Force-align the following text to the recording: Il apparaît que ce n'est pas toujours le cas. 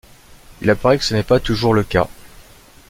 Il 0.63 0.69
apparaît 0.71 0.97
que 0.97 1.03
ce 1.03 1.13
n'est 1.13 1.21
pas 1.21 1.39
toujours 1.39 1.75
le 1.75 1.83
cas. 1.83 2.07